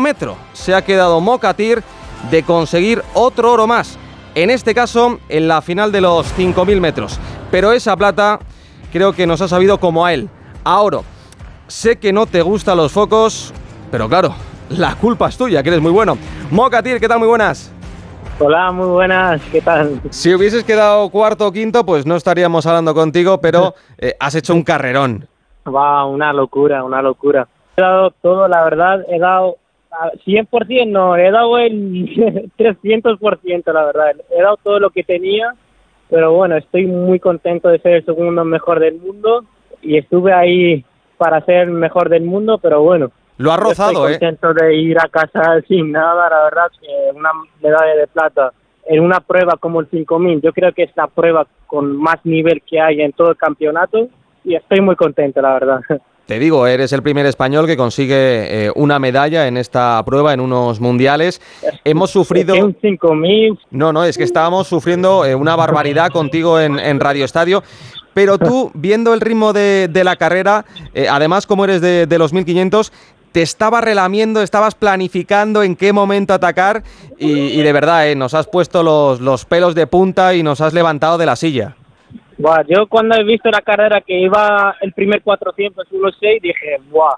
metro 0.00 0.36
se 0.52 0.74
ha 0.74 0.82
quedado 0.82 1.20
Mokatir 1.20 1.82
de 2.30 2.42
conseguir 2.42 3.02
otro 3.14 3.52
oro 3.52 3.66
más. 3.66 3.98
En 4.34 4.50
este 4.50 4.74
caso, 4.74 5.18
en 5.28 5.46
la 5.46 5.62
final 5.62 5.92
de 5.92 6.00
los 6.00 6.36
5.000 6.36 6.80
metros. 6.80 7.18
Pero 7.50 7.72
esa 7.72 7.96
plata 7.96 8.38
creo 8.92 9.12
que 9.12 9.26
nos 9.26 9.40
ha 9.40 9.48
sabido 9.48 9.78
como 9.78 10.04
a 10.04 10.12
él, 10.12 10.28
a 10.64 10.80
oro. 10.80 11.04
Sé 11.66 11.96
que 11.98 12.12
no 12.12 12.26
te 12.26 12.42
gustan 12.42 12.76
los 12.76 12.92
focos, 12.92 13.52
pero 13.90 14.08
claro, 14.08 14.34
la 14.70 14.94
culpa 14.96 15.28
es 15.28 15.36
tuya, 15.36 15.62
que 15.62 15.68
eres 15.68 15.80
muy 15.80 15.92
bueno. 15.92 16.18
Mokatir, 16.50 16.98
¿qué 16.98 17.08
tal? 17.08 17.18
Muy 17.18 17.28
buenas. 17.28 17.72
Hola, 18.40 18.72
muy 18.72 18.88
buenas, 18.88 19.40
¿qué 19.52 19.60
tal? 19.60 20.00
Si 20.10 20.34
hubieses 20.34 20.64
quedado 20.64 21.08
cuarto 21.10 21.46
o 21.46 21.52
quinto, 21.52 21.86
pues 21.86 22.04
no 22.04 22.16
estaríamos 22.16 22.66
hablando 22.66 22.92
contigo, 22.92 23.40
pero 23.40 23.74
eh, 23.98 24.16
has 24.18 24.34
hecho 24.34 24.54
un 24.54 24.64
carrerón. 24.64 25.28
Va, 25.66 26.04
una 26.04 26.32
locura, 26.32 26.82
una 26.82 27.00
locura. 27.00 27.46
He 27.76 27.80
dado 27.80 28.10
todo, 28.10 28.48
la 28.48 28.64
verdad, 28.64 29.04
he 29.08 29.20
dado 29.20 29.58
100%, 30.26 30.88
no, 30.88 31.16
he 31.16 31.30
dado 31.30 31.58
el 31.58 32.50
300%, 32.58 33.72
la 33.72 33.84
verdad. 33.84 34.16
He 34.30 34.42
dado 34.42 34.58
todo 34.62 34.80
lo 34.80 34.90
que 34.90 35.04
tenía, 35.04 35.54
pero 36.10 36.32
bueno, 36.32 36.56
estoy 36.56 36.86
muy 36.86 37.20
contento 37.20 37.68
de 37.68 37.78
ser 37.78 37.94
el 37.94 38.04
segundo 38.04 38.44
mejor 38.44 38.80
del 38.80 38.94
mundo 38.96 39.44
y 39.82 39.98
estuve 39.98 40.32
ahí 40.32 40.84
para 41.16 41.44
ser 41.44 41.68
el 41.68 41.70
mejor 41.70 42.08
del 42.08 42.24
mundo, 42.24 42.58
pero 42.58 42.82
bueno, 42.82 43.10
lo 43.36 43.52
ha 43.52 43.56
rozado, 43.56 44.08
Estoy 44.08 44.28
contento 44.28 44.54
de 44.54 44.74
ir 44.76 44.98
a 44.98 45.08
casa 45.08 45.60
sin 45.66 45.90
nada, 45.90 46.28
la 46.30 46.44
verdad, 46.44 46.66
que 46.80 47.16
una 47.16 47.30
medalla 47.60 47.94
de 47.96 48.06
plata 48.06 48.52
en 48.86 49.00
una 49.00 49.20
prueba 49.20 49.56
como 49.58 49.80
el 49.80 49.88
5000, 49.88 50.40
yo 50.40 50.52
creo 50.52 50.72
que 50.72 50.84
es 50.84 50.90
la 50.96 51.06
prueba 51.06 51.46
con 51.66 51.96
más 51.96 52.24
nivel 52.24 52.62
que 52.62 52.80
hay 52.80 53.00
en 53.00 53.12
todo 53.12 53.30
el 53.30 53.36
campeonato 53.36 54.08
y 54.44 54.54
estoy 54.54 54.80
muy 54.80 54.94
contento, 54.94 55.40
la 55.40 55.54
verdad. 55.54 55.80
Te 56.26 56.38
digo, 56.38 56.66
eres 56.66 56.92
el 56.94 57.02
primer 57.02 57.26
español 57.26 57.66
que 57.66 57.76
consigue 57.76 58.14
eh, 58.66 58.72
una 58.74 58.98
medalla 58.98 59.46
en 59.46 59.58
esta 59.58 60.02
prueba, 60.06 60.32
en 60.32 60.40
unos 60.40 60.80
mundiales. 60.80 61.42
Hemos 61.84 62.10
sufrido... 62.10 62.54
un 62.54 62.74
5000. 62.80 63.58
No, 63.70 63.92
no, 63.92 64.04
es 64.04 64.16
que 64.16 64.24
estábamos 64.24 64.66
sufriendo 64.66 65.26
eh, 65.26 65.34
una 65.34 65.54
barbaridad 65.54 66.10
contigo 66.10 66.58
en, 66.58 66.78
en 66.78 66.98
Radio 66.98 67.26
Estadio. 67.26 67.62
Pero 68.14 68.38
tú, 68.38 68.70
viendo 68.74 69.12
el 69.12 69.20
ritmo 69.20 69.52
de, 69.52 69.88
de 69.90 70.04
la 70.04 70.16
carrera, 70.16 70.64
eh, 70.94 71.08
además 71.10 71.46
como 71.46 71.64
eres 71.64 71.82
de, 71.82 72.06
de 72.06 72.18
los 72.18 72.32
1500, 72.32 72.90
te 73.32 73.42
estaba 73.42 73.80
relamiendo, 73.80 74.40
estabas 74.40 74.76
planificando 74.76 75.64
en 75.64 75.74
qué 75.74 75.92
momento 75.92 76.32
atacar 76.32 76.84
y, 77.18 77.60
de 77.60 77.72
verdad, 77.72 78.14
nos 78.14 78.32
has 78.32 78.46
puesto 78.46 78.84
los, 78.84 79.20
los, 79.20 79.44
pelos 79.44 79.74
de 79.74 79.88
punta 79.88 80.36
y 80.36 80.44
nos 80.44 80.60
has 80.60 80.72
levantado 80.72 81.18
de 81.18 81.26
la 81.26 81.34
silla. 81.34 81.74
Buah, 82.36 82.64
yo 82.66 82.86
cuando 82.88 83.14
he 83.16 83.24
visto 83.24 83.48
la 83.50 83.60
carrera 83.60 84.00
que 84.00 84.18
iba 84.18 84.76
el 84.80 84.92
primer 84.92 85.22
400, 85.22 85.88
1.6, 85.90 86.40
dije, 86.40 86.78
Buah, 86.90 87.16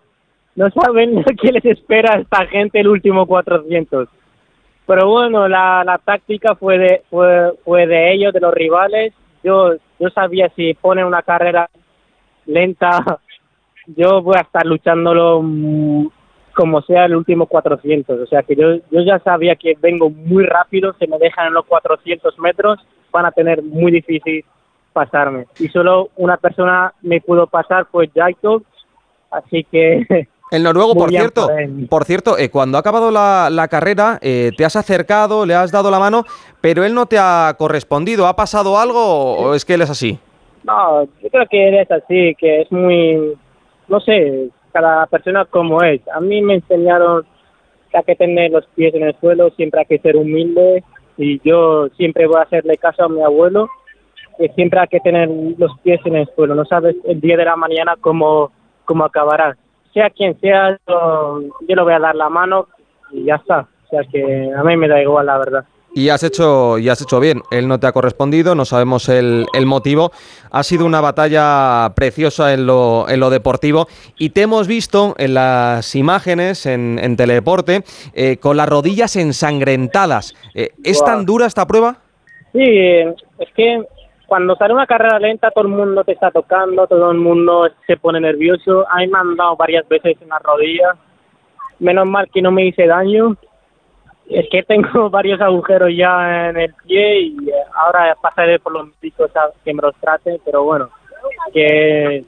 no 0.56 0.70
saben 0.70 1.24
qué 1.40 1.52
les 1.52 1.64
espera 1.64 2.14
a 2.14 2.20
esta 2.20 2.46
gente 2.46 2.80
el 2.80 2.88
último 2.88 3.26
400. 3.26 4.08
Pero 4.86 5.08
bueno, 5.08 5.48
la, 5.48 5.82
la 5.84 5.98
táctica 5.98 6.54
fue 6.54 6.78
de, 6.78 7.02
fue, 7.10 7.52
fue 7.64 7.86
de 7.86 8.12
ellos, 8.12 8.32
de 8.32 8.40
los 8.40 8.54
rivales. 8.54 9.12
Yo, 9.42 9.74
yo 9.98 10.10
sabía 10.10 10.50
si 10.54 10.74
ponen 10.74 11.06
una 11.06 11.22
carrera 11.22 11.68
lenta 12.46 13.02
yo 13.86 14.22
voy 14.22 14.34
a 14.36 14.42
estar 14.42 14.66
luchándolo 14.66 15.40
mm, 15.42 16.06
como 16.54 16.82
sea 16.82 17.06
el 17.06 17.16
último 17.16 17.46
400. 17.46 18.20
O 18.20 18.26
sea 18.26 18.42
que 18.42 18.56
yo, 18.56 18.76
yo 18.90 19.00
ya 19.00 19.18
sabía 19.20 19.56
que 19.56 19.76
vengo 19.80 20.10
muy 20.10 20.44
rápido, 20.44 20.94
se 20.98 21.06
me 21.06 21.18
dejan 21.18 21.48
en 21.48 21.54
los 21.54 21.66
400 21.66 22.38
metros, 22.38 22.78
van 23.12 23.26
a 23.26 23.32
tener 23.32 23.62
muy 23.62 23.92
difícil 23.92 24.44
pasarme. 24.96 25.44
Y 25.58 25.68
solo 25.68 26.08
una 26.16 26.38
persona 26.38 26.94
me 27.02 27.20
pudo 27.20 27.46
pasar, 27.46 27.86
fue 27.92 28.10
Jacob, 28.14 28.62
así 29.30 29.62
que... 29.70 30.06
El 30.50 30.62
noruego, 30.62 30.94
por 30.94 31.10
cierto, 31.10 31.48
por 31.90 32.04
cierto, 32.04 32.38
eh, 32.38 32.50
cuando 32.50 32.78
ha 32.78 32.80
acabado 32.80 33.10
la, 33.10 33.48
la 33.50 33.66
carrera, 33.66 34.20
eh, 34.22 34.52
te 34.56 34.64
has 34.64 34.76
acercado, 34.76 35.44
le 35.44 35.54
has 35.54 35.72
dado 35.72 35.90
la 35.90 35.98
mano, 35.98 36.22
pero 36.60 36.84
él 36.84 36.94
no 36.94 37.06
te 37.06 37.18
ha 37.18 37.56
correspondido. 37.58 38.28
¿Ha 38.28 38.36
pasado 38.36 38.78
algo 38.78 39.34
o 39.34 39.54
es 39.54 39.64
que 39.64 39.74
él 39.74 39.82
es 39.82 39.90
así? 39.90 40.20
No, 40.62 41.02
yo 41.20 41.30
creo 41.32 41.46
que 41.50 41.68
él 41.68 41.74
es 41.74 41.90
así, 41.90 42.36
que 42.38 42.60
es 42.60 42.70
muy, 42.70 43.36
no 43.88 43.98
sé, 43.98 44.50
cada 44.72 45.06
persona 45.06 45.44
como 45.46 45.82
es. 45.82 46.00
A 46.14 46.20
mí 46.20 46.40
me 46.40 46.54
enseñaron 46.54 47.26
que 47.90 47.98
hay 47.98 48.04
que 48.04 48.14
tener 48.14 48.52
los 48.52 48.66
pies 48.76 48.94
en 48.94 49.02
el 49.02 49.18
suelo, 49.18 49.50
siempre 49.56 49.80
hay 49.80 49.86
que 49.86 49.98
ser 49.98 50.16
humilde 50.16 50.84
y 51.16 51.40
yo 51.40 51.88
siempre 51.96 52.28
voy 52.28 52.38
a 52.38 52.42
hacerle 52.42 52.76
caso 52.76 53.02
a 53.02 53.08
mi 53.08 53.20
abuelo, 53.20 53.68
que 54.38 54.48
siempre 54.50 54.80
hay 54.80 54.88
que 54.88 55.00
tener 55.00 55.28
los 55.58 55.78
pies 55.80 56.00
en 56.04 56.16
el 56.16 56.28
suelo. 56.34 56.54
No 56.54 56.64
sabes 56.64 56.96
el 57.04 57.20
día 57.20 57.36
de 57.36 57.44
la 57.44 57.56
mañana 57.56 57.96
cómo, 58.00 58.52
cómo 58.84 59.04
acabará. 59.04 59.56
Sea 59.92 60.10
quien 60.10 60.38
sea, 60.40 60.78
yo, 60.86 61.40
yo 61.66 61.74
le 61.74 61.82
voy 61.82 61.94
a 61.94 61.98
dar 61.98 62.14
la 62.14 62.28
mano 62.28 62.68
y 63.10 63.24
ya 63.24 63.36
está. 63.36 63.68
O 63.86 63.88
sea 63.88 64.02
que 64.10 64.52
a 64.56 64.62
mí 64.62 64.76
me 64.76 64.88
da 64.88 65.00
igual, 65.00 65.26
la 65.26 65.38
verdad. 65.38 65.64
Y 65.96 66.10
has 66.10 66.22
hecho, 66.24 66.76
y 66.76 66.90
has 66.90 67.00
hecho 67.00 67.20
bien. 67.20 67.40
Él 67.50 67.68
no 67.68 67.80
te 67.80 67.86
ha 67.86 67.92
correspondido, 67.92 68.54
no 68.54 68.66
sabemos 68.66 69.08
el, 69.08 69.46
el, 69.54 69.64
motivo. 69.64 70.12
Ha 70.50 70.62
sido 70.62 70.84
una 70.84 71.00
batalla 71.00 71.94
preciosa 71.94 72.52
en 72.52 72.66
lo, 72.66 73.06
en 73.08 73.18
lo 73.18 73.30
deportivo. 73.30 73.88
Y 74.18 74.28
te 74.28 74.42
hemos 74.42 74.68
visto 74.68 75.14
en 75.16 75.32
las 75.32 75.94
imágenes, 75.94 76.66
en, 76.66 77.00
en 77.02 77.16
Teledeporte, 77.16 77.82
eh, 78.12 78.36
con 78.36 78.58
las 78.58 78.68
rodillas 78.68 79.16
ensangrentadas. 79.16 80.34
Eh, 80.54 80.72
¿Es 80.84 80.98
wow. 80.98 81.06
tan 81.06 81.24
dura 81.24 81.46
esta 81.46 81.66
prueba? 81.66 81.96
Sí, 82.52 82.60
es 82.60 83.52
que 83.54 83.82
cuando 84.26 84.56
sale 84.56 84.74
una 84.74 84.86
carrera 84.86 85.18
lenta, 85.18 85.50
todo 85.50 85.64
el 85.64 85.72
mundo 85.72 86.02
te 86.04 86.12
está 86.12 86.30
tocando, 86.30 86.86
todo 86.86 87.10
el 87.10 87.18
mundo 87.18 87.68
se 87.86 87.96
pone 87.96 88.20
nervioso. 88.20 88.86
A 88.90 88.98
mí 88.98 89.06
me 89.06 89.18
han 89.18 89.36
dado 89.36 89.56
varias 89.56 89.86
veces 89.88 90.16
en 90.20 90.28
las 90.28 90.42
rodillas. 90.42 90.96
Menos 91.78 92.08
mal 92.08 92.28
que 92.32 92.42
no 92.42 92.50
me 92.50 92.66
hice 92.66 92.86
daño 92.86 93.36
es 94.28 94.48
que 94.50 94.62
tengo 94.62 95.10
varios 95.10 95.40
agujeros 95.40 95.90
ya 95.96 96.50
en 96.50 96.56
el 96.56 96.74
pie 96.86 97.20
y 97.20 97.48
eh, 97.48 97.52
ahora 97.74 98.16
pasaré 98.20 98.58
por 98.58 98.72
los 98.72 98.88
médicos 98.88 99.34
a 99.36 99.50
que 99.64 99.74
me 99.74 99.82
los 99.82 99.94
traten, 99.96 100.40
pero 100.44 100.64
bueno, 100.64 100.90
que, 101.52 102.24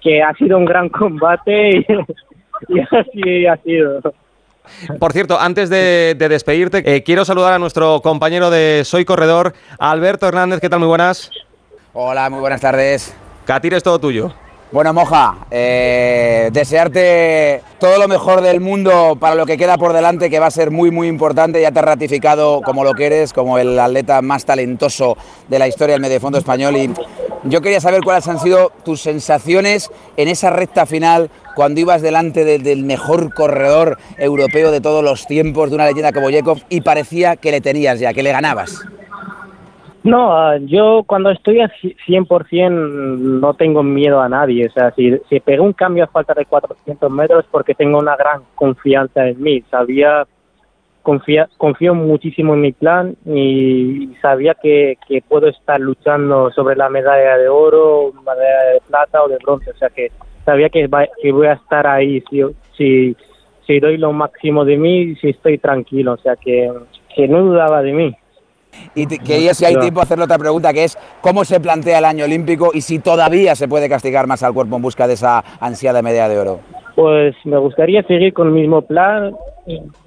que 0.00 0.22
ha 0.22 0.32
sido 0.34 0.58
un 0.58 0.64
gran 0.64 0.88
combate 0.88 1.78
y, 1.78 1.86
y 2.68 2.80
así 2.80 3.46
ha 3.46 3.56
sido. 3.58 4.00
Por 4.98 5.12
cierto, 5.12 5.38
antes 5.40 5.70
de, 5.70 6.14
de 6.18 6.28
despedirte, 6.28 6.82
eh, 6.84 7.02
quiero 7.02 7.24
saludar 7.24 7.52
a 7.52 7.58
nuestro 7.58 8.00
compañero 8.02 8.50
de 8.50 8.82
Soy 8.84 9.04
Corredor, 9.04 9.54
Alberto 9.78 10.26
Hernández. 10.26 10.60
¿Qué 10.60 10.68
tal? 10.68 10.78
Muy 10.78 10.88
buenas. 10.88 11.30
Hola, 11.92 12.30
muy 12.30 12.40
buenas 12.40 12.60
tardes. 12.60 13.14
Catir 13.44 13.74
es 13.74 13.82
todo 13.82 13.98
tuyo. 13.98 14.32
Bueno, 14.72 14.94
Moja, 14.94 15.36
eh, 15.50 16.48
desearte 16.50 17.62
todo 17.78 17.98
lo 17.98 18.08
mejor 18.08 18.40
del 18.40 18.60
mundo 18.60 19.18
para 19.20 19.34
lo 19.34 19.44
que 19.44 19.58
queda 19.58 19.76
por 19.76 19.92
delante, 19.92 20.30
que 20.30 20.38
va 20.38 20.46
a 20.46 20.50
ser 20.50 20.70
muy, 20.70 20.90
muy 20.90 21.08
importante. 21.08 21.60
Ya 21.60 21.70
te 21.70 21.80
has 21.80 21.84
ratificado 21.84 22.62
como 22.62 22.82
lo 22.82 22.94
que 22.94 23.04
eres, 23.04 23.34
como 23.34 23.58
el 23.58 23.78
atleta 23.78 24.22
más 24.22 24.46
talentoso 24.46 25.18
de 25.48 25.58
la 25.58 25.68
historia 25.68 25.92
del 25.92 26.00
mediofondo 26.00 26.38
español. 26.38 26.74
Y 26.78 26.90
yo 27.44 27.60
quería 27.60 27.82
saber 27.82 28.00
cuáles 28.02 28.26
han 28.28 28.38
sido 28.38 28.72
tus 28.82 29.02
sensaciones 29.02 29.90
en 30.16 30.28
esa 30.28 30.48
recta 30.48 30.86
final, 30.86 31.28
cuando 31.54 31.80
ibas 31.80 32.02
delante 32.02 32.44
de, 32.44 32.58
del 32.58 32.84
mejor 32.84 33.32
corredor 33.34 33.98
europeo 34.18 34.70
de 34.70 34.80
todos 34.80 35.02
los 35.04 35.26
tiempos, 35.26 35.70
de 35.70 35.76
una 35.76 35.86
leyenda 35.86 36.12
como 36.12 36.30
Yekov, 36.30 36.58
y 36.68 36.80
parecía 36.80 37.36
que 37.36 37.50
le 37.50 37.60
tenías 37.60 38.00
ya, 38.00 38.12
que 38.12 38.22
le 38.22 38.32
ganabas. 38.32 38.84
No, 40.04 40.56
yo 40.56 41.04
cuando 41.06 41.30
estoy 41.30 41.60
a 41.60 41.70
100% 42.08 42.70
no 42.70 43.54
tengo 43.54 43.84
miedo 43.84 44.20
a 44.20 44.28
nadie. 44.28 44.66
O 44.66 44.72
sea, 44.72 44.90
si, 44.92 45.16
si 45.28 45.42
un 45.60 45.72
cambio 45.72 46.04
a 46.04 46.08
falta 46.08 46.34
de 46.34 46.44
400 46.44 47.10
metros 47.10 47.44
porque 47.50 47.74
tengo 47.74 47.98
una 47.98 48.16
gran 48.16 48.42
confianza 48.56 49.28
en 49.28 49.40
mí. 49.40 49.62
Sabía, 49.70 50.26
confía, 51.02 51.48
confío 51.56 51.94
muchísimo 51.94 52.54
en 52.54 52.60
mi 52.62 52.72
plan 52.72 53.16
y 53.24 54.12
sabía 54.20 54.54
que, 54.60 54.98
que 55.06 55.22
puedo 55.22 55.46
estar 55.46 55.80
luchando 55.80 56.50
sobre 56.50 56.74
la 56.74 56.88
medalla 56.88 57.38
de 57.38 57.48
oro, 57.48 58.12
medalla 58.12 58.72
de 58.72 58.80
plata 58.88 59.22
o 59.22 59.28
de 59.28 59.38
bronce. 59.38 59.70
O 59.70 59.76
sea, 59.76 59.88
que 59.90 60.10
sabía 60.44 60.68
que, 60.68 60.86
va, 60.86 61.06
que 61.20 61.32
voy 61.32 61.46
a 61.46 61.54
estar 61.54 61.86
ahí 61.86 62.22
si, 62.30 62.42
si, 62.76 63.16
si 63.66 63.80
doy 63.80 63.96
lo 63.98 64.12
máximo 64.12 64.64
de 64.64 64.76
mí, 64.76 65.14
si 65.16 65.30
estoy 65.30 65.58
tranquilo. 65.58 66.12
O 66.12 66.18
sea, 66.18 66.36
que, 66.36 66.70
que 67.14 67.28
no 67.28 67.42
dudaba 67.42 67.82
de 67.82 67.92
mí. 67.92 68.16
Y 68.94 69.06
quería, 69.06 69.54
si 69.54 69.64
hay 69.64 69.76
tiempo, 69.76 70.00
hacerle 70.00 70.24
otra 70.24 70.38
pregunta, 70.38 70.72
que 70.72 70.84
es 70.84 70.98
cómo 71.20 71.44
se 71.44 71.60
plantea 71.60 71.98
el 71.98 72.04
año 72.04 72.24
olímpico 72.24 72.70
y 72.72 72.80
si 72.80 72.98
todavía 72.98 73.54
se 73.54 73.68
puede 73.68 73.88
castigar 73.88 74.26
más 74.26 74.42
al 74.42 74.54
cuerpo 74.54 74.76
en 74.76 74.82
busca 74.82 75.06
de 75.06 75.14
esa 75.14 75.44
ansiada 75.60 76.02
medalla 76.02 76.28
de 76.28 76.38
oro. 76.38 76.60
Pues 76.94 77.34
me 77.44 77.58
gustaría 77.58 78.02
seguir 78.04 78.32
con 78.32 78.48
el 78.48 78.54
mismo 78.54 78.82
plan. 78.82 79.34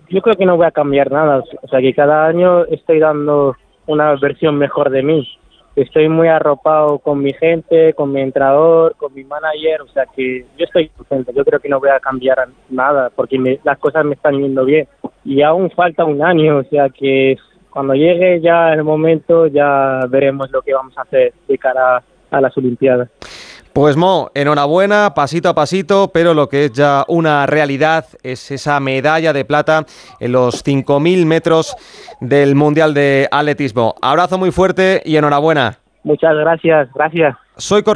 Yo 0.09 0.21
creo 0.21 0.35
que 0.35 0.45
no 0.45 0.57
voy 0.57 0.65
a 0.65 0.71
cambiar 0.71 1.11
nada. 1.11 1.43
O 1.61 1.67
sea, 1.67 1.79
que 1.79 1.93
cada 1.93 2.27
año 2.27 2.65
estoy 2.65 2.99
dando 2.99 3.55
una 3.87 4.15
versión 4.15 4.57
mejor 4.57 4.89
de 4.89 5.03
mí. 5.03 5.27
Estoy 5.75 6.07
muy 6.07 6.29
arropado 6.29 6.99
con 6.99 7.21
mi 7.21 7.33
gente, 7.33 7.93
con 7.93 8.13
mi 8.13 8.21
entrenador, 8.21 8.95
con 8.95 9.13
mi 9.13 9.25
manager. 9.25 9.81
O 9.81 9.87
sea, 9.89 10.05
que 10.05 10.45
yo 10.57 10.65
estoy 10.65 10.89
contento. 10.89 11.33
Yo 11.33 11.43
creo 11.43 11.59
que 11.59 11.67
no 11.67 11.79
voy 11.79 11.89
a 11.89 11.99
cambiar 11.99 12.47
nada 12.69 13.09
porque 13.13 13.37
me, 13.37 13.59
las 13.63 13.77
cosas 13.77 14.05
me 14.05 14.15
están 14.15 14.39
yendo 14.39 14.63
bien. 14.63 14.87
Y 15.25 15.41
aún 15.41 15.69
falta 15.71 16.05
un 16.05 16.23
año. 16.23 16.57
O 16.59 16.63
sea, 16.63 16.89
que 16.89 17.35
cuando 17.69 17.93
llegue 17.93 18.39
ya 18.39 18.71
el 18.71 18.85
momento 18.85 19.47
ya 19.47 19.99
veremos 20.09 20.49
lo 20.51 20.61
que 20.61 20.73
vamos 20.73 20.97
a 20.97 21.01
hacer 21.01 21.33
de 21.45 21.57
cara 21.57 22.01
a 22.31 22.41
las 22.41 22.57
Olimpiadas. 22.57 23.09
Pues 23.75 23.97
Mo, 23.97 24.31
enhorabuena, 24.33 25.13
pasito 25.13 25.49
a 25.49 25.53
pasito, 25.53 26.09
pero 26.13 26.33
lo 26.33 26.47
que 26.47 26.63
es 26.63 26.71
ya 26.71 27.03
una 27.09 27.45
realidad 27.45 28.05
es 28.23 28.49
esa 28.49 28.79
medalla 28.79 29.33
de 29.33 29.43
plata 29.43 29.85
en 30.21 30.31
los 30.31 30.65
5.000 30.65 31.25
metros 31.25 31.75
del 32.21 32.55
Mundial 32.55 32.93
de 32.93 33.27
Atletismo. 33.29 33.95
Abrazo 34.01 34.37
muy 34.37 34.51
fuerte 34.51 35.01
y 35.03 35.17
enhorabuena. 35.17 35.79
Muchas 36.05 36.37
gracias, 36.37 36.87
gracias. 36.95 37.35
Soy 37.57 37.83
corredor 37.83 37.93